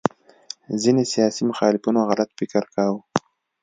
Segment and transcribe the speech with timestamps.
[0.81, 2.99] ځینې سیاسي مخالفینو غلط فکر کاوه